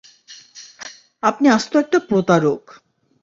আপনি 1.23 1.47
আস্ত 1.49 1.71
একটা 1.75 1.99
প্রতারক! 2.09 2.63